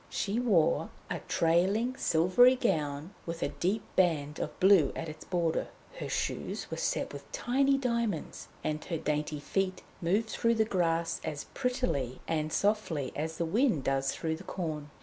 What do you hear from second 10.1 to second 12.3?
through the grass as prettily